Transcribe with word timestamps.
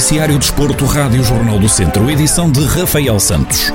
Noticiário 0.00 0.38
Desporto, 0.38 0.86
Rádio 0.86 1.22
Jornal 1.22 1.58
do 1.58 1.68
Centro, 1.68 2.10
edição 2.10 2.50
de 2.50 2.64
Rafael 2.64 3.20
Santos. 3.20 3.70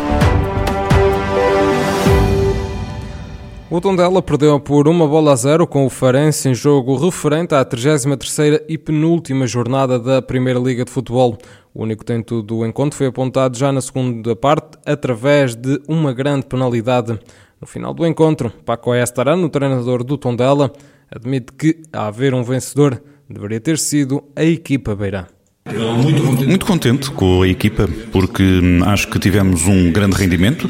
O 3.69 3.79
Tondela 3.79 4.23
perdeu 4.23 4.59
por 4.59 4.87
uma 4.87 5.07
bola 5.07 5.33
a 5.33 5.35
zero 5.35 5.67
com 5.67 5.85
o 5.85 5.89
Farense 5.89 6.49
em 6.49 6.55
jogo 6.55 6.95
referente 6.95 7.53
à 7.53 7.63
33ª 7.63 8.63
e 8.67 8.75
penúltima 8.75 9.45
jornada 9.45 9.99
da 9.99 10.19
Primeira 10.19 10.59
Liga 10.59 10.83
de 10.83 10.89
Futebol. 10.89 11.37
O 11.71 11.83
único 11.83 12.03
tento 12.03 12.41
do 12.41 12.65
encontro 12.65 12.97
foi 12.97 13.05
apontado 13.05 13.55
já 13.55 13.71
na 13.71 13.79
segunda 13.79 14.35
parte 14.35 14.79
através 14.83 15.53
de 15.53 15.79
uma 15.87 16.11
grande 16.11 16.47
penalidade. 16.47 17.19
No 17.61 17.67
final 17.67 17.93
do 17.93 18.03
encontro, 18.03 18.51
Paco 18.65 18.95
Estarano, 18.95 19.47
treinador 19.47 20.03
do 20.03 20.17
Tondela, 20.17 20.73
admite 21.07 21.53
que, 21.53 21.83
a 21.93 22.07
haver 22.07 22.33
um 22.33 22.41
vencedor, 22.41 22.99
deveria 23.29 23.59
ter 23.59 23.77
sido 23.77 24.23
a 24.35 24.43
equipa 24.43 24.95
beirã. 24.95 25.27
Muito 25.67 26.63
contente 26.63 27.09
com 27.09 27.41
a 27.41 27.47
equipa, 27.47 27.89
porque 28.11 28.43
hum, 28.43 28.83
acho 28.83 29.07
que 29.07 29.17
tivemos 29.17 29.65
um 29.65 29.91
grande 29.91 30.15
rendimento. 30.15 30.69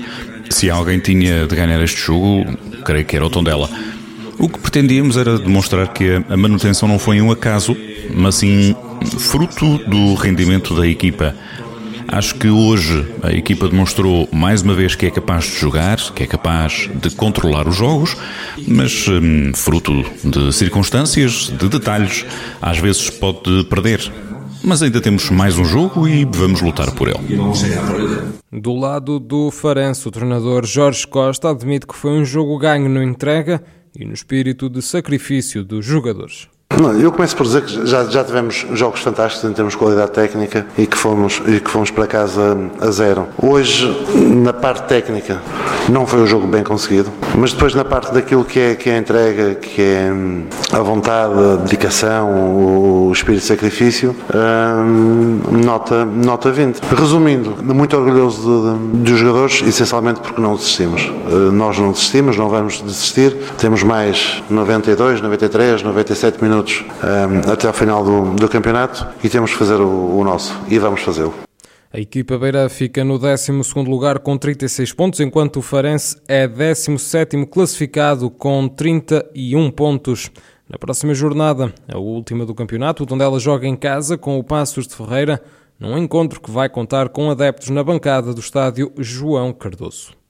Se 0.50 0.70
alguém 0.70 1.00
tinha 1.00 1.46
de 1.46 1.54
ganhar 1.54 1.84
este 1.84 2.00
jogo, 2.00 2.58
creio 2.86 3.04
que 3.04 3.14
era 3.14 3.26
o 3.26 3.30
Tondela. 3.30 3.70
O 4.40 4.48
que 4.48 4.58
pretendíamos 4.58 5.18
era 5.18 5.38
demonstrar 5.38 5.90
que 5.90 6.24
a 6.30 6.38
manutenção 6.38 6.88
não 6.88 6.98
foi 6.98 7.22
um 7.22 7.30
acaso, 7.30 7.76
mas 8.16 8.36
sim 8.36 8.74
fruto 9.20 9.80
do 9.80 10.14
rendimento 10.14 10.74
da 10.74 10.88
equipa. 10.88 11.36
Acho 12.08 12.36
que 12.36 12.48
hoje 12.48 13.06
a 13.22 13.34
equipa 13.34 13.68
demonstrou 13.68 14.30
mais 14.32 14.62
uma 14.62 14.76
vez 14.76 14.96
que 14.96 15.08
é 15.08 15.12
capaz 15.12 15.44
de 15.44 15.60
jogar, 15.60 15.98
que 16.14 16.24
é 16.24 16.28
capaz 16.28 16.90
de 16.96 17.10
controlar 17.10 17.68
os 17.68 17.76
jogos, 17.76 18.16
mas 18.66 19.06
hum, 19.10 19.52
fruto 19.54 20.06
de 20.24 20.54
circunstâncias, 20.54 21.50
de 21.50 21.68
detalhes, 21.68 22.26
às 22.62 22.78
vezes 22.78 23.10
pode 23.10 23.66
perder. 23.66 24.10
Mas 24.66 24.82
ainda 24.82 25.00
temos 25.00 25.30
mais 25.30 25.60
um 25.60 25.64
jogo 25.64 26.08
e 26.08 26.26
vamos 26.26 26.60
lutar 26.60 26.90
por 26.96 27.08
ele. 27.08 27.20
Do 28.52 28.74
lado 28.74 29.20
do 29.20 29.52
Farense, 29.52 30.08
o 30.08 30.12
treinador 30.12 30.66
Jorge 30.66 31.06
Costa 31.06 31.52
admite 31.52 31.86
que 31.86 31.96
foi 31.96 32.12
um 32.12 32.26
jogo 32.26 32.58
ganho 32.58 32.90
no 32.90 33.04
entrega 33.04 33.64
e 33.96 34.04
no 34.04 34.14
espírito 34.14 34.68
de 34.68 34.82
sacrifício 34.82 35.64
dos 35.64 35.86
jogadores. 35.86 36.48
Não, 36.72 36.92
eu 37.00 37.10
começo 37.10 37.36
por 37.38 37.46
dizer 37.46 37.62
que 37.64 37.86
já, 37.86 38.04
já 38.04 38.22
tivemos 38.24 38.66
jogos 38.74 39.00
fantásticos 39.00 39.50
em 39.50 39.54
termos 39.54 39.74
de 39.74 39.78
qualidade 39.78 40.12
técnica 40.12 40.66
e 40.78 40.86
que 40.86 40.98
fomos, 40.98 41.42
e 41.48 41.62
que 41.62 41.70
fomos 41.70 41.90
para 41.90 42.06
casa 42.06 42.58
a 42.82 42.92
zero. 42.92 43.28
Hoje, 43.42 43.88
na 44.44 44.52
parte 44.52 44.86
técnica, 44.88 45.42
não 45.88 46.06
foi 46.06 46.20
um 46.20 46.28
jogo 46.28 46.48
bem 46.48 46.64
conseguido, 46.64 47.10
mas 47.38 47.54
depois 47.54 47.74
na 47.76 47.86
parte 47.86 48.14
daquilo 48.14 48.44
que 48.44 48.60
é, 48.60 48.76
que 48.76 48.90
é 48.90 48.96
a 48.96 48.98
entrega, 48.98 49.56
que 49.56 49.82
é 49.82 50.12
hum, 50.12 50.46
a 50.74 50.80
vontade, 50.80 51.34
a 51.34 51.56
dedicação, 51.58 53.08
o 53.08 53.12
espírito 53.14 53.42
de 53.42 53.48
sacrifício, 53.48 54.14
hum, 54.34 55.40
nota, 55.64 56.04
nota 56.04 56.52
20. 56.52 56.80
Resumindo, 56.94 57.56
muito 57.64 57.96
orgulhoso 57.96 58.78
dos 58.94 59.18
jogadores, 59.18 59.64
essencialmente 59.66 60.20
porque 60.20 60.42
não 60.42 60.56
desistimos. 60.56 61.04
Uh, 61.06 61.52
nós 61.54 61.78
não 61.78 61.92
desistimos, 61.92 62.36
não 62.36 62.50
vamos 62.50 62.82
desistir. 62.82 63.34
Temos 63.58 63.82
mais 63.82 64.44
92, 64.50 65.22
93, 65.22 65.84
97 65.84 66.44
minutos 66.44 66.55
minutos 66.56 66.86
um, 67.04 67.52
até 67.52 67.68
ao 67.68 67.74
final 67.74 68.04
do, 68.04 68.36
do, 68.36 68.48
campeonato 68.48 69.06
e 69.24 69.30
temos 69.30 69.52
que 69.52 69.58
fazer 69.58 69.76
o, 69.76 70.18
o 70.18 70.24
nosso 70.24 70.58
e 70.70 70.80
vamos 70.80 71.02
fazê-lo. 71.02 71.34
A 71.92 72.00
equipa 72.00 72.38
beira 72.38 72.68
fica 72.70 73.04
no 73.04 73.18
12 73.18 73.52
lugar 73.88 74.20
com 74.20 74.38
36 74.38 74.92
pontos, 74.94 75.20
enquanto 75.20 75.58
o 75.58 75.62
Farense 75.62 76.18
é 76.28 76.48
17 76.48 77.46
classificado 77.46 78.30
com 78.30 78.68
31 78.68 79.72
pontos. 79.72 80.30
Na 80.68 80.78
próxima 80.78 81.14
jornada, 81.14 81.74
a 81.88 81.98
última 81.98 82.46
do 82.46 82.56
campeonato, 82.56 83.04
o 83.04 83.06
Tondela 83.06 83.40
joga 83.40 83.68
em 83.68 83.76
casa 83.76 84.18
com 84.18 84.38
o 84.38 84.44
Passos 84.44 84.88
de 84.88 84.96
Ferreira, 84.96 85.42
num 85.80 85.98
encontro 85.98 86.42
que 86.42 86.52
vai 86.52 86.68
contar 86.68 87.10
com 87.10 87.30
adeptos 87.30 87.70
na 87.70 87.84
bancada 87.84 88.34
do 88.34 88.40
estádio 88.40 88.92
João 88.98 89.54
Cardoso. 89.54 90.25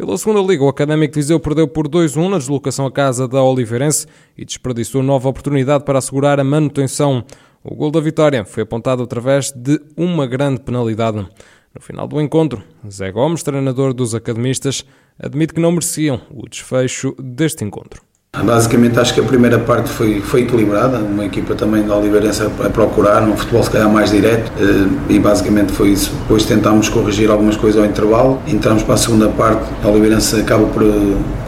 Pela 0.00 0.16
segunda 0.16 0.40
liga, 0.40 0.64
o 0.64 0.68
Académico 0.68 1.12
de 1.12 1.20
Viseu 1.20 1.38
perdeu 1.38 1.68
por 1.68 1.86
2-1 1.86 2.30
na 2.30 2.38
deslocação 2.38 2.86
à 2.86 2.90
casa 2.90 3.28
da 3.28 3.42
Oliveirense 3.42 4.06
e 4.34 4.46
desperdiçou 4.46 5.02
nova 5.02 5.28
oportunidade 5.28 5.84
para 5.84 5.98
assegurar 5.98 6.40
a 6.40 6.42
manutenção. 6.42 7.22
O 7.62 7.74
gol 7.74 7.90
da 7.90 8.00
vitória 8.00 8.46
foi 8.46 8.62
apontado 8.62 9.02
através 9.02 9.52
de 9.52 9.78
uma 9.98 10.26
grande 10.26 10.62
penalidade. 10.62 11.18
No 11.18 11.80
final 11.82 12.08
do 12.08 12.18
encontro, 12.18 12.62
Zé 12.90 13.12
Gomes, 13.12 13.42
treinador 13.42 13.92
dos 13.92 14.14
academistas, 14.14 14.86
admite 15.18 15.52
que 15.52 15.60
não 15.60 15.70
mereciam 15.70 16.18
o 16.30 16.48
desfecho 16.48 17.14
deste 17.18 17.62
encontro. 17.62 18.00
Basicamente 18.32 18.96
acho 18.96 19.12
que 19.12 19.18
a 19.18 19.24
primeira 19.24 19.58
parte 19.58 19.90
foi, 19.90 20.20
foi 20.20 20.42
equilibrada, 20.42 20.98
uma 20.98 21.24
equipa 21.24 21.52
também 21.56 21.82
da 21.82 21.96
Oliveirense 21.96 22.44
a 22.44 22.70
procurar, 22.70 23.24
um 23.24 23.36
futebol 23.36 23.60
se 23.64 23.70
calhar 23.70 23.90
mais 23.90 24.12
direto. 24.12 24.52
Eh, 24.56 25.14
e 25.14 25.18
basicamente 25.18 25.72
foi 25.72 25.88
isso. 25.88 26.12
Depois 26.22 26.44
tentámos 26.44 26.88
corrigir 26.88 27.28
algumas 27.28 27.56
coisas 27.56 27.82
ao 27.82 27.84
intervalo, 27.84 28.40
entramos 28.46 28.84
para 28.84 28.94
a 28.94 28.98
segunda 28.98 29.28
parte, 29.30 29.64
a 29.82 29.88
Oliveirense 29.88 30.36
acaba 30.36 30.64
por, 30.66 30.84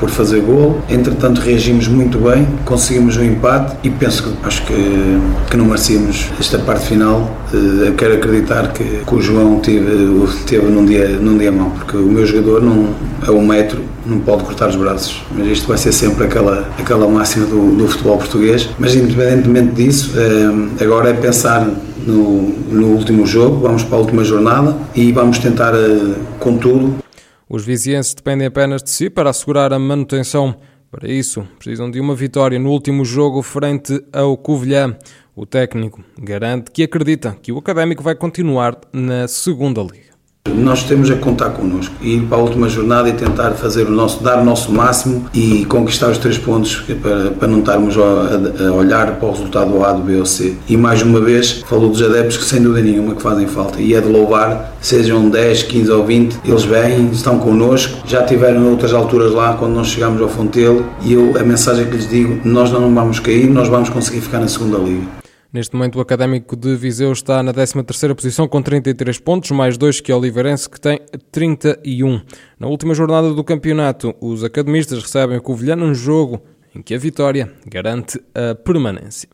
por 0.00 0.10
fazer 0.10 0.40
gol, 0.40 0.82
entretanto 0.90 1.40
reagimos 1.40 1.86
muito 1.86 2.18
bem, 2.18 2.48
conseguimos 2.64 3.16
um 3.16 3.22
empate. 3.22 3.76
E 3.84 3.88
penso 3.90 4.24
que 4.24 4.46
acho 4.46 4.66
que, 4.66 5.20
que 5.50 5.56
não 5.56 5.66
merecíamos 5.66 6.32
esta 6.40 6.58
parte 6.58 6.86
final. 6.86 7.30
Eh, 7.54 7.90
eu 7.90 7.94
quero 7.94 8.14
acreditar 8.14 8.72
que, 8.72 9.04
que 9.06 9.14
o 9.14 9.22
João 9.22 9.60
teve, 9.60 10.26
teve 10.46 10.66
num, 10.66 10.84
dia, 10.84 11.06
num 11.10 11.38
dia 11.38 11.52
mau, 11.52 11.70
porque 11.70 11.96
o 11.96 12.06
meu 12.06 12.26
jogador 12.26 12.60
não 12.60 12.88
é 13.24 13.30
um 13.30 13.46
metro, 13.46 13.80
não 14.04 14.20
pode 14.20 14.44
cortar 14.44 14.68
os 14.68 14.76
braços, 14.76 15.22
mas 15.30 15.46
isto 15.46 15.68
vai 15.68 15.78
ser 15.78 15.92
sempre 15.92 16.24
aquela 16.24 16.68
aquela 16.78 17.08
máxima 17.08 17.46
do, 17.46 17.76
do 17.76 17.88
futebol 17.88 18.18
português. 18.18 18.68
Mas 18.78 18.94
independentemente 18.94 19.72
disso, 19.74 20.12
eh, 20.16 20.84
agora 20.84 21.10
é 21.10 21.14
pensar 21.14 21.66
no, 22.06 22.48
no 22.48 22.88
último 22.88 23.26
jogo, 23.26 23.60
vamos 23.60 23.82
para 23.84 23.96
a 23.96 24.00
última 24.00 24.24
jornada 24.24 24.76
e 24.94 25.12
vamos 25.12 25.38
tentar 25.38 25.74
eh, 25.74 26.14
com 26.38 26.56
tudo. 26.58 27.02
Os 27.48 27.64
vizienses 27.64 28.14
dependem 28.14 28.46
apenas 28.46 28.82
de 28.82 28.90
si 28.90 29.10
para 29.10 29.30
assegurar 29.30 29.72
a 29.72 29.78
manutenção. 29.78 30.56
Para 30.90 31.08
isso, 31.08 31.46
precisam 31.58 31.90
de 31.90 32.00
uma 32.00 32.14
vitória 32.14 32.58
no 32.58 32.70
último 32.70 33.04
jogo 33.04 33.40
frente 33.42 34.02
ao 34.12 34.36
Covilhã. 34.36 34.96
O 35.34 35.46
técnico 35.46 36.02
garante 36.18 36.70
que 36.70 36.82
acredita 36.82 37.36
que 37.40 37.50
o 37.50 37.58
Académico 37.58 38.02
vai 38.02 38.14
continuar 38.14 38.78
na 38.92 39.26
segunda 39.26 39.80
liga. 39.80 40.11
Nós 40.54 40.82
temos 40.84 41.10
a 41.10 41.16
contar 41.16 41.50
connosco 41.50 41.94
ir 42.02 42.22
para 42.22 42.36
a 42.36 42.40
última 42.40 42.68
jornada 42.68 43.08
e 43.08 43.12
tentar 43.12 43.52
fazer 43.52 43.86
o 43.86 43.90
nosso, 43.90 44.22
dar 44.22 44.38
o 44.40 44.44
nosso 44.44 44.70
máximo 44.72 45.24
e 45.32 45.64
conquistar 45.64 46.08
os 46.08 46.18
três 46.18 46.36
pontos 46.36 46.82
para, 47.00 47.30
para 47.30 47.48
não 47.48 47.60
estarmos 47.60 47.96
a, 47.96 48.68
a 48.68 48.72
olhar 48.72 49.16
para 49.16 49.28
o 49.28 49.32
resultado 49.32 49.70
do 49.70 49.84
A, 49.84 49.92
do 49.92 50.02
B 50.02 50.16
ou 50.16 50.26
C. 50.26 50.56
E 50.68 50.76
mais 50.76 51.00
uma 51.02 51.20
vez, 51.20 51.62
falou 51.66 51.88
dos 51.88 52.02
adeptos 52.02 52.36
que 52.36 52.44
sem 52.44 52.62
dúvida 52.62 52.88
nenhuma 52.88 53.14
que 53.14 53.22
fazem 53.22 53.46
falta 53.46 53.80
e 53.80 53.94
é 53.94 54.00
de 54.00 54.08
louvar, 54.08 54.74
sejam 54.80 55.28
10, 55.28 55.62
15 55.64 55.90
ou 55.90 56.04
20, 56.04 56.40
eles 56.44 56.64
vêm, 56.64 57.10
estão 57.10 57.38
connosco, 57.38 57.98
já 58.06 58.22
tiveram 58.22 58.70
outras 58.70 58.92
alturas 58.92 59.32
lá 59.32 59.54
quando 59.54 59.74
nós 59.74 59.88
chegamos 59.88 60.20
ao 60.20 60.28
Fontelo 60.28 60.84
e 61.02 61.12
eu, 61.12 61.34
a 61.38 61.42
mensagem 61.42 61.86
que 61.86 61.96
lhes 61.96 62.08
digo, 62.08 62.40
nós 62.44 62.70
não 62.70 62.92
vamos 62.92 63.20
cair, 63.20 63.48
nós 63.48 63.68
vamos 63.68 63.88
conseguir 63.88 64.20
ficar 64.20 64.38
na 64.38 64.48
segunda 64.48 64.78
liga. 64.78 65.21
Neste 65.52 65.76
momento, 65.76 65.98
o 65.98 66.00
Académico 66.00 66.56
de 66.56 66.74
Viseu 66.76 67.12
está 67.12 67.42
na 67.42 67.52
13ª 67.52 68.14
posição 68.14 68.48
com 68.48 68.62
33 68.62 69.18
pontos, 69.18 69.50
mais 69.50 69.76
dois 69.76 70.00
que 70.00 70.10
o 70.10 70.16
Oliveirense, 70.16 70.70
que 70.70 70.80
tem 70.80 70.98
31. 71.30 72.22
Na 72.58 72.68
última 72.68 72.94
jornada 72.94 73.34
do 73.34 73.44
campeonato, 73.44 74.14
os 74.18 74.42
academistas 74.42 75.02
recebem 75.02 75.36
o 75.36 75.42
Covilhã 75.42 75.76
num 75.76 75.92
jogo 75.92 76.40
em 76.74 76.80
que 76.80 76.94
a 76.94 76.98
vitória 76.98 77.52
garante 77.66 78.18
a 78.34 78.54
permanência. 78.54 79.28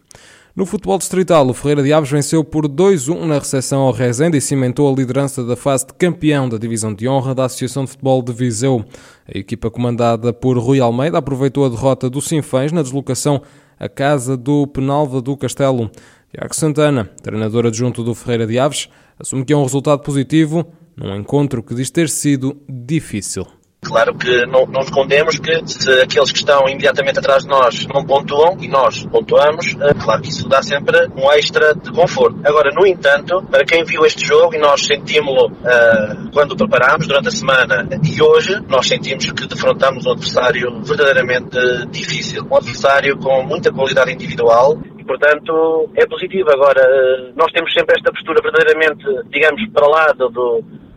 No 0.58 0.66
futebol 0.66 0.98
distrital, 0.98 1.48
o 1.48 1.54
Ferreira 1.54 1.84
de 1.84 1.92
Aves 1.92 2.10
venceu 2.10 2.42
por 2.42 2.66
2-1 2.66 3.26
na 3.26 3.38
recepção 3.38 3.82
ao 3.82 3.92
Rezende 3.92 4.38
e 4.38 4.40
cimentou 4.40 4.92
a 4.92 4.96
liderança 4.96 5.44
da 5.44 5.54
fase 5.54 5.86
de 5.86 5.94
campeão 5.94 6.48
da 6.48 6.58
divisão 6.58 6.92
de 6.92 7.06
honra 7.08 7.32
da 7.32 7.44
Associação 7.44 7.84
de 7.84 7.92
Futebol 7.92 8.20
de 8.20 8.32
Viseu. 8.32 8.84
A 9.32 9.38
equipa 9.38 9.70
comandada 9.70 10.32
por 10.32 10.58
Rui 10.58 10.80
Almeida 10.80 11.18
aproveitou 11.18 11.64
a 11.64 11.68
derrota 11.68 12.10
do 12.10 12.20
Sinfãs 12.20 12.72
na 12.72 12.82
deslocação 12.82 13.40
à 13.78 13.88
casa 13.88 14.36
do 14.36 14.66
Penalva 14.66 15.22
do 15.22 15.36
Castelo. 15.36 15.92
Tiago 16.34 16.56
Santana, 16.56 17.08
treinador 17.22 17.64
adjunto 17.64 18.02
do 18.02 18.12
Ferreira 18.12 18.44
de 18.44 18.58
Aves, 18.58 18.88
assume 19.16 19.44
que 19.44 19.52
é 19.52 19.56
um 19.56 19.62
resultado 19.62 20.02
positivo 20.02 20.66
num 20.96 21.14
encontro 21.14 21.62
que 21.62 21.72
diz 21.72 21.88
ter 21.88 22.08
sido 22.08 22.60
difícil. 22.68 23.46
Claro 23.80 24.12
que 24.14 24.44
não, 24.46 24.66
não, 24.66 24.80
escondemos 24.80 25.38
que 25.38 25.66
se 25.66 26.02
aqueles 26.02 26.32
que 26.32 26.38
estão 26.38 26.68
imediatamente 26.68 27.20
atrás 27.20 27.44
de 27.44 27.48
nós 27.48 27.86
não 27.86 28.04
pontuam 28.04 28.56
e 28.60 28.66
nós 28.66 29.06
pontuamos, 29.06 29.76
eh, 29.80 29.94
claro 29.94 30.20
que 30.20 30.28
isso 30.28 30.48
dá 30.48 30.60
sempre 30.62 31.08
um 31.16 31.30
extra 31.32 31.74
de 31.74 31.92
conforto. 31.92 32.40
Agora, 32.44 32.70
no 32.74 32.84
entanto, 32.84 33.40
para 33.48 33.64
quem 33.64 33.84
viu 33.84 34.04
este 34.04 34.26
jogo 34.26 34.54
e 34.56 34.58
nós 34.58 34.84
sentimos-lo 34.84 35.46
uh, 35.46 36.30
quando 36.32 36.56
preparámos 36.56 37.06
durante 37.06 37.28
a 37.28 37.30
semana 37.30 37.88
e 38.04 38.20
hoje, 38.20 38.60
nós 38.68 38.86
sentimos 38.86 39.30
que 39.30 39.46
defrontamos 39.46 40.04
um 40.06 40.10
adversário 40.10 40.82
verdadeiramente 40.82 41.58
difícil, 41.90 42.46
um 42.50 42.56
adversário 42.56 43.16
com 43.16 43.42
muita 43.44 43.72
qualidade 43.72 44.12
individual 44.12 44.76
portanto 45.06 45.88
é 45.96 46.06
positivo. 46.06 46.50
Agora, 46.50 46.82
eh, 46.82 47.32
nós 47.34 47.50
temos 47.52 47.72
sempre 47.72 47.94
esta 47.96 48.12
postura 48.12 48.42
verdadeiramente, 48.42 49.04
digamos, 49.30 49.66
para 49.72 49.86
lá 49.86 50.12
do, 50.12 50.28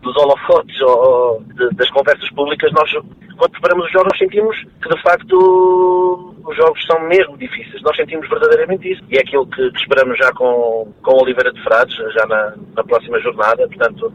dos 0.02 0.16
holofotes 0.16 0.80
ou 0.82 1.40
de, 1.54 1.70
das 1.76 1.88
conversas 1.90 2.28
públicas, 2.30 2.70
nós, 2.72 2.90
quando 3.36 3.52
preparamos 3.52 3.86
os 3.86 3.92
jogos, 3.92 4.18
sentimos 4.18 4.56
que, 4.82 4.88
de 4.88 5.02
facto, 5.02 6.34
os 6.44 6.56
jogos 6.56 6.84
são 6.84 7.00
mesmo 7.08 7.38
difíceis. 7.38 7.82
Nós 7.82 7.96
sentimos 7.96 8.28
verdadeiramente 8.28 8.92
isso. 8.92 9.02
E 9.08 9.16
é 9.16 9.20
aquilo 9.20 9.46
que, 9.46 9.70
que 9.70 9.78
esperamos 9.78 10.18
já 10.18 10.32
com, 10.32 10.92
com 11.02 11.22
Oliveira 11.22 11.52
de 11.52 11.62
Frades, 11.62 11.96
já 11.96 12.26
na, 12.26 12.54
na 12.76 12.84
próxima 12.84 13.18
jornada. 13.20 13.66
Portanto, 13.68 14.12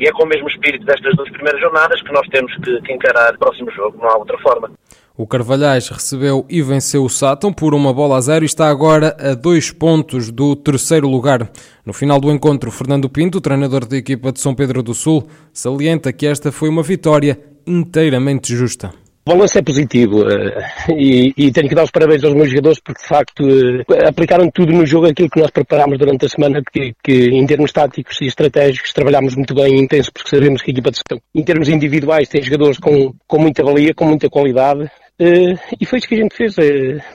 e 0.00 0.06
é 0.06 0.12
com 0.12 0.24
o 0.24 0.26
mesmo 0.26 0.48
espírito 0.48 0.84
destas 0.86 1.14
duas 1.14 1.30
primeiras 1.30 1.60
jornadas 1.60 2.00
que 2.00 2.10
nós 2.10 2.26
temos 2.28 2.52
que, 2.56 2.80
que 2.80 2.92
encarar 2.92 3.34
o 3.34 3.38
próximo 3.38 3.70
jogo, 3.70 3.98
não 3.98 4.08
há 4.08 4.16
outra 4.16 4.38
forma. 4.38 4.70
O 5.14 5.26
Carvalhais 5.26 5.88
recebeu 5.90 6.46
e 6.48 6.62
venceu 6.62 7.04
o 7.04 7.10
Sátão 7.10 7.52
por 7.52 7.74
uma 7.74 7.92
bola 7.92 8.16
a 8.16 8.20
zero 8.22 8.42
e 8.42 8.46
está 8.46 8.70
agora 8.70 9.14
a 9.20 9.34
dois 9.34 9.70
pontos 9.70 10.30
do 10.30 10.56
terceiro 10.56 11.06
lugar. 11.06 11.50
No 11.84 11.92
final 11.92 12.18
do 12.18 12.30
encontro, 12.30 12.70
Fernando 12.70 13.10
Pinto, 13.10 13.38
treinador 13.38 13.84
da 13.84 13.98
equipa 13.98 14.32
de 14.32 14.40
São 14.40 14.54
Pedro 14.54 14.82
do 14.82 14.94
Sul, 14.94 15.28
salienta 15.52 16.10
que 16.10 16.26
esta 16.26 16.50
foi 16.50 16.70
uma 16.70 16.82
vitória 16.82 17.38
inteiramente 17.66 18.56
justa. 18.56 18.94
Balanço 19.30 19.58
é 19.58 19.62
positivo 19.62 20.24
uh, 20.24 20.92
e, 20.98 21.32
e, 21.36 21.52
tenho 21.52 21.68
que 21.68 21.74
dar 21.76 21.84
os 21.84 21.90
parabéns 21.92 22.24
aos 22.24 22.34
meus 22.34 22.48
jogadores 22.48 22.80
porque 22.80 23.00
de 23.00 23.06
facto 23.06 23.44
uh, 23.44 24.08
aplicaram 24.08 24.50
tudo 24.50 24.72
no 24.72 24.84
jogo 24.84 25.06
aquilo 25.06 25.30
que 25.30 25.38
nós 25.38 25.52
preparámos 25.52 25.98
durante 25.98 26.26
a 26.26 26.28
semana, 26.28 26.60
que, 26.72 26.92
que 27.00 27.28
em 27.28 27.46
termos 27.46 27.70
táticos 27.70 28.20
e 28.20 28.26
estratégicos 28.26 28.92
trabalhámos 28.92 29.36
muito 29.36 29.54
bem 29.54 29.76
e 29.76 29.80
intenso 29.80 30.12
porque 30.12 30.28
sabemos 30.28 30.60
que 30.62 30.72
a 30.72 30.72
equipa 30.72 30.90
de 30.90 30.96
gestão, 30.96 31.20
em 31.32 31.44
termos 31.44 31.68
individuais, 31.68 32.28
tem 32.28 32.42
jogadores 32.42 32.76
com, 32.78 33.14
com 33.28 33.38
muita 33.38 33.62
valia, 33.62 33.94
com 33.94 34.04
muita 34.04 34.28
qualidade 34.28 34.82
uh, 34.82 35.58
e 35.80 35.86
foi 35.86 36.00
isso 36.00 36.08
que 36.08 36.16
a 36.16 36.22
gente 36.22 36.34
fez. 36.36 36.56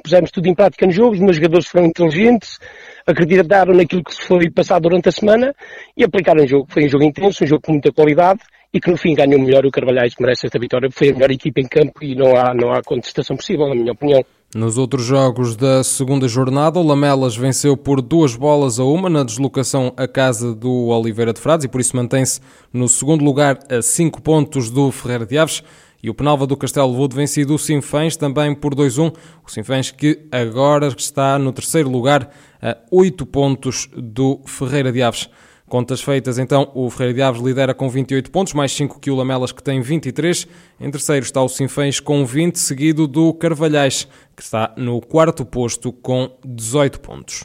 pusemos 0.02 0.32
tudo 0.32 0.48
em 0.48 0.56
prática 0.56 0.86
no 0.86 0.94
jogo, 0.94 1.16
os 1.16 1.20
meus 1.20 1.36
jogadores 1.36 1.68
foram 1.68 1.86
inteligentes, 1.86 2.60
acreditaram 3.06 3.74
naquilo 3.74 4.02
que 4.02 4.16
se 4.16 4.22
foi 4.22 4.50
passado 4.50 4.84
durante 4.84 5.10
a 5.10 5.12
semana 5.12 5.54
e 5.98 6.04
aplicaram 6.06 6.46
o 6.46 6.48
jogo. 6.48 6.66
Foi 6.70 6.86
um 6.86 6.90
jogo 6.90 7.04
intenso, 7.04 7.44
um 7.44 7.48
jogo 7.48 7.62
com 7.62 7.74
muita 7.74 7.92
qualidade 7.92 8.40
e 8.76 8.80
que 8.82 8.92
no 8.92 8.98
fim 8.98 9.16
ganhou 9.16 9.40
melhor 9.40 9.66
o 9.66 9.72
Carvalhais, 9.72 10.14
que 10.14 10.22
merece 10.22 10.48
esta 10.48 10.60
vitória. 10.60 10.90
Foi 10.92 11.10
a 11.10 11.14
melhor 11.14 11.32
equipa 11.32 11.62
em 11.62 11.66
campo 11.66 12.04
e 12.04 12.14
não 12.14 12.36
há, 12.36 12.54
não 12.54 12.74
há 12.74 12.84
contestação 12.84 13.38
possível, 13.38 13.70
na 13.70 13.74
minha 13.74 13.94
opinião. 13.94 14.22
Nos 14.54 14.78
outros 14.78 15.06
jogos 15.06 15.56
da 15.56 15.82
segunda 15.82 16.28
jornada, 16.28 16.78
o 16.78 16.86
Lamelas 16.86 17.38
venceu 17.38 17.78
por 17.78 18.02
duas 18.02 18.36
bolas 18.36 18.78
a 18.78 18.84
uma 18.84 19.10
na 19.10 19.24
deslocação 19.24 19.94
à 19.96 20.06
casa 20.10 20.54
do 20.54 20.88
Oliveira 20.88 21.32
de 21.32 21.40
Frades 21.40 21.64
e 21.64 21.70
por 21.70 21.80
isso 21.80 21.96
mantém-se 21.96 22.42
no 22.74 22.90
segundo 22.90 23.24
lugar 23.24 23.60
a 23.70 23.82
cinco 23.82 24.22
pontos 24.22 24.70
do 24.70 24.92
Ferreira 24.92 25.26
de 25.26 25.38
Aves. 25.38 25.64
E 26.04 26.10
o 26.10 26.14
Penalva 26.14 26.46
do 26.46 26.58
Castelo 26.58 27.08
de 27.08 27.16
vencido 27.16 27.56
o 27.56 27.58
Sinfãs 27.58 28.18
também 28.18 28.54
por 28.54 28.76
2-1. 28.76 29.16
O 29.46 29.50
Sinfãs 29.50 29.90
que 29.90 30.28
agora 30.30 30.88
está 30.88 31.40
no 31.40 31.54
terceiro 31.54 31.90
lugar 31.90 32.30
a 32.62 32.76
oito 32.92 33.26
pontos 33.26 33.90
do 33.96 34.42
Ferreira 34.46 34.92
de 34.92 35.02
Aves. 35.02 35.30
Contas 35.68 36.00
feitas, 36.02 36.38
então, 36.38 36.72
o 36.76 36.90
Ferreira 36.92 37.14
de 37.14 37.22
Aves 37.24 37.42
lidera 37.42 37.74
com 37.74 37.90
28 37.90 38.30
pontos, 38.30 38.54
mais 38.54 38.72
5 38.72 39.00
que 39.00 39.10
o 39.10 39.16
Lamelas, 39.16 39.52
que 39.52 39.64
tem 39.64 39.82
23. 39.82 40.48
Em 40.80 40.92
terceiro 40.92 41.26
está 41.26 41.42
o 41.42 41.50
Sinfãs 41.50 42.00
com 42.00 42.24
20, 42.24 42.60
seguido 42.60 43.08
do 43.08 43.34
Carvalhais, 43.34 44.08
que 44.36 44.44
está 44.44 44.74
no 44.78 45.02
quarto 45.02 45.44
posto 45.44 45.92
com 45.92 46.30
18 46.46 47.00
pontos. 47.00 47.44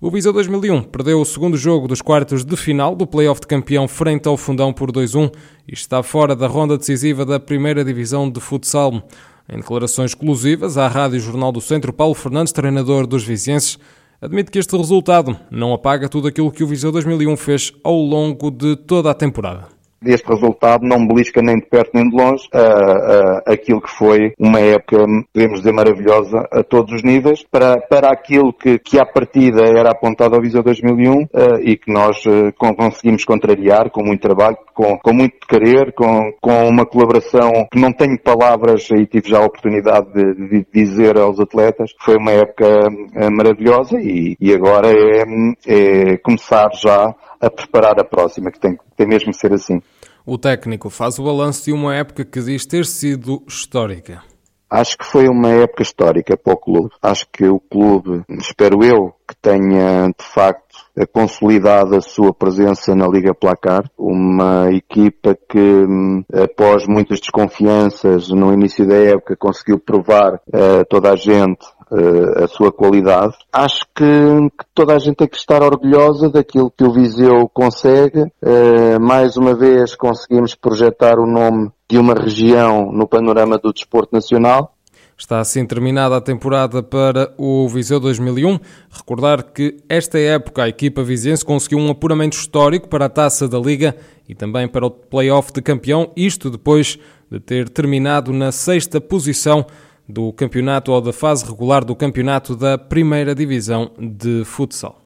O 0.00 0.10
Viseu 0.10 0.32
2001 0.32 0.84
perdeu 0.84 1.20
o 1.20 1.24
segundo 1.24 1.56
jogo 1.56 1.88
dos 1.88 2.00
quartos 2.00 2.44
de 2.44 2.54
final 2.54 2.94
do 2.94 3.06
play-off 3.06 3.40
de 3.40 3.46
campeão 3.46 3.88
frente 3.88 4.28
ao 4.28 4.36
Fundão 4.36 4.72
por 4.72 4.92
2-1 4.92 5.32
e 5.66 5.72
está 5.72 6.02
fora 6.02 6.36
da 6.36 6.46
ronda 6.46 6.78
decisiva 6.78 7.24
da 7.24 7.40
primeira 7.40 7.82
divisão 7.84 8.30
de 8.30 8.38
futsal. 8.38 9.02
Em 9.48 9.56
declarações 9.56 10.10
exclusivas 10.10 10.76
à 10.76 10.86
Rádio 10.86 11.18
Jornal 11.18 11.50
do 11.50 11.60
Centro, 11.60 11.92
Paulo 11.92 12.14
Fernandes, 12.14 12.52
treinador 12.52 13.06
dos 13.06 13.24
vizienses, 13.24 13.78
admite 14.20 14.50
que 14.50 14.58
este 14.58 14.76
resultado 14.76 15.36
não 15.50 15.72
apaga 15.72 16.08
tudo 16.08 16.28
aquilo 16.28 16.50
que 16.50 16.64
o 16.64 16.66
Viseu 16.66 16.90
2001 16.92 17.36
fez 17.36 17.72
ao 17.84 17.96
longo 17.96 18.50
de 18.50 18.76
toda 18.76 19.10
a 19.10 19.14
temporada 19.14 19.75
este 20.04 20.28
resultado 20.28 20.86
não 20.86 21.06
belisca 21.06 21.40
nem 21.42 21.56
de 21.56 21.66
perto 21.66 21.90
nem 21.94 22.08
de 22.08 22.16
longe 22.16 22.48
uh, 22.54 22.58
uh, 22.58 23.42
aquilo 23.46 23.80
que 23.80 23.90
foi 23.90 24.32
uma 24.38 24.60
época, 24.60 24.98
podemos 25.32 25.58
dizer, 25.58 25.72
maravilhosa 25.72 26.46
a 26.50 26.62
todos 26.62 26.92
os 26.94 27.02
níveis, 27.02 27.44
para, 27.50 27.80
para 27.80 28.10
aquilo 28.10 28.52
que, 28.52 28.78
que 28.78 28.98
à 28.98 29.06
partida 29.06 29.62
era 29.62 29.90
apontado 29.90 30.34
ao 30.34 30.42
Viseu 30.42 30.62
2001 30.62 31.12
uh, 31.12 31.26
e 31.62 31.76
que 31.76 31.92
nós 31.92 32.24
uh, 32.26 32.52
conseguimos 32.56 33.24
contrariar 33.24 33.90
com 33.90 34.02
muito 34.04 34.20
trabalho, 34.20 34.56
com, 34.74 34.98
com 34.98 35.12
muito 35.12 35.46
querer, 35.46 35.92
com, 35.94 36.32
com 36.40 36.68
uma 36.68 36.84
colaboração 36.84 37.66
que 37.72 37.80
não 37.80 37.92
tenho 37.92 38.18
palavras 38.20 38.88
e 38.90 39.06
tive 39.06 39.30
já 39.30 39.38
a 39.38 39.46
oportunidade 39.46 40.12
de, 40.12 40.34
de 40.34 40.66
dizer 40.72 41.18
aos 41.18 41.40
atletas. 41.40 41.92
Foi 42.00 42.16
uma 42.16 42.32
época 42.32 42.66
uh, 42.66 43.30
maravilhosa 43.30 43.98
e, 44.00 44.36
e 44.40 44.52
agora 44.52 44.88
é, 44.88 45.24
é 45.66 46.16
começar 46.18 46.70
já 46.74 47.14
a 47.40 47.50
preparar 47.50 47.98
a 47.98 48.04
próxima, 48.04 48.50
que 48.50 48.60
tem, 48.60 48.78
tem 48.96 49.06
mesmo 49.06 49.32
que 49.32 49.38
ser 49.38 49.52
assim. 49.52 49.80
O 50.24 50.36
técnico 50.36 50.90
faz 50.90 51.18
o 51.18 51.24
balanço 51.24 51.64
de 51.64 51.72
uma 51.72 51.94
época 51.94 52.24
que 52.24 52.40
diz 52.40 52.66
ter 52.66 52.84
sido 52.84 53.42
histórica. 53.46 54.22
Acho 54.68 54.98
que 54.98 55.04
foi 55.04 55.28
uma 55.28 55.50
época 55.50 55.82
histórica 55.82 56.36
para 56.36 56.52
o 56.52 56.56
clube. 56.56 56.90
Acho 57.00 57.26
que 57.32 57.46
o 57.46 57.60
clube, 57.60 58.24
espero 58.28 58.82
eu, 58.82 59.14
que 59.26 59.36
tenha 59.40 60.08
de 60.08 60.24
facto 60.24 60.66
consolidado 61.12 61.94
a 61.94 62.00
sua 62.00 62.34
presença 62.34 62.92
na 62.92 63.06
Liga 63.06 63.32
Placar. 63.32 63.88
Uma 63.96 64.72
equipa 64.72 65.38
que, 65.48 65.84
após 66.32 66.84
muitas 66.88 67.20
desconfianças 67.20 68.28
no 68.28 68.52
início 68.52 68.84
da 68.86 68.96
época, 68.96 69.36
conseguiu 69.36 69.78
provar 69.78 70.40
a 70.52 70.84
toda 70.84 71.12
a 71.12 71.16
gente 71.16 71.64
uh, 71.90 72.44
a 72.44 72.48
sua 72.48 72.72
qualidade. 72.72 73.34
Acho 73.52 73.84
que, 73.94 74.04
que, 74.04 74.64
toda 74.74 74.94
a 74.94 74.98
gente 74.98 75.16
tem 75.16 75.28
que 75.28 75.36
estar 75.36 75.62
orgulhosa 75.62 76.28
daquilo 76.28 76.70
que 76.70 76.84
o 76.84 76.92
Viseu 76.92 77.48
consegue. 77.48 78.22
Uh, 78.22 79.00
mais 79.00 79.36
uma 79.36 79.54
vez 79.54 79.94
conseguimos 79.94 80.54
projetar 80.54 81.18
o 81.18 81.26
nome 81.26 81.70
de 81.88 81.98
uma 81.98 82.14
região 82.14 82.90
no 82.92 83.06
panorama 83.06 83.58
do 83.58 83.72
desporto 83.72 84.14
nacional. 84.14 84.72
Está 85.18 85.40
assim 85.40 85.64
terminada 85.64 86.14
a 86.14 86.20
temporada 86.20 86.82
para 86.82 87.32
o 87.38 87.66
Viseu 87.68 87.98
2001. 87.98 88.58
Recordar 88.90 89.44
que 89.44 89.78
esta 89.88 90.18
época 90.18 90.64
a 90.64 90.68
equipa 90.68 91.02
viziense 91.02 91.42
conseguiu 91.42 91.78
um 91.78 91.90
apuramento 91.90 92.36
histórico 92.36 92.86
para 92.86 93.06
a 93.06 93.08
Taça 93.08 93.48
da 93.48 93.58
Liga 93.58 93.96
e 94.28 94.34
também 94.34 94.68
para 94.68 94.84
o 94.84 94.90
Play-off 94.90 95.54
de 95.54 95.62
campeão, 95.62 96.12
isto 96.14 96.50
depois 96.50 96.98
de 97.30 97.40
ter 97.40 97.70
terminado 97.70 98.30
na 98.30 98.52
sexta 98.52 99.00
posição 99.00 99.64
do 100.08 100.32
campeonato 100.32 100.92
ou 100.92 101.00
da 101.00 101.12
fase 101.12 101.44
regular 101.44 101.84
do 101.84 101.96
campeonato 101.96 102.54
da 102.56 102.78
primeira 102.78 103.34
divisão 103.34 103.90
de 103.98 104.44
futsal. 104.44 105.00